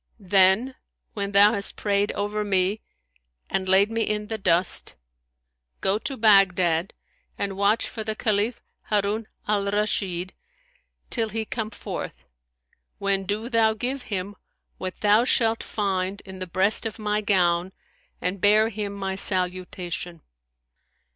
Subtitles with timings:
[0.19, 0.73] Then,
[1.13, 2.81] when thou hast prayed over me
[3.51, 4.95] and laid me in the dust,
[5.79, 6.93] go to Baghdad
[7.37, 10.33] and watch for the Caliph Harun al Rashid,
[11.11, 12.25] till he come forth,
[12.97, 14.35] when do thou give him
[14.79, 17.71] what thou shalt find in the breast of my gown
[18.19, 20.23] and bear him my salutation.'